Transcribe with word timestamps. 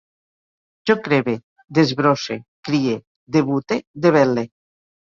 Jo 0.89 0.95
crebe, 1.09 1.35
desbrosse, 1.79 2.41
crie, 2.71 2.99
debute, 3.39 3.83
debel·le 4.09 4.51